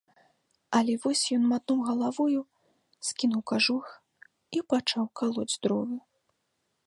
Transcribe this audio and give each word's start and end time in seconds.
Але 0.77 0.93
вось 1.03 1.21
ён 1.35 1.43
матнуў 1.51 1.79
галавою, 1.89 2.39
скінуў 3.09 3.41
кажух 3.53 3.85
і 4.57 4.67
пачаў 4.75 5.03
калоць 5.21 5.51
дровы. 5.67 5.97